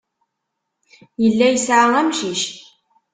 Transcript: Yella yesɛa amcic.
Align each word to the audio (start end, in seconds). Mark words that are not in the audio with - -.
Yella 1.23 1.45
yesɛa 1.49 1.87
amcic. 1.99 2.43